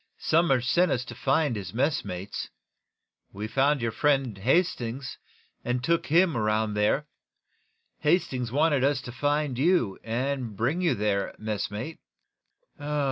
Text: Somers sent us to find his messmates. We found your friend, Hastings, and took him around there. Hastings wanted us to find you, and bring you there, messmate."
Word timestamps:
Somers 0.17 0.67
sent 0.67 0.91
us 0.91 1.05
to 1.05 1.13
find 1.13 1.55
his 1.55 1.75
messmates. 1.75 2.49
We 3.31 3.47
found 3.47 3.81
your 3.83 3.91
friend, 3.91 4.35
Hastings, 4.35 5.19
and 5.63 5.83
took 5.83 6.07
him 6.07 6.35
around 6.35 6.73
there. 6.73 7.05
Hastings 7.99 8.51
wanted 8.51 8.83
us 8.83 8.99
to 9.01 9.11
find 9.11 9.59
you, 9.59 9.99
and 10.03 10.57
bring 10.57 10.81
you 10.81 10.95
there, 10.95 11.35
messmate." 11.37 11.99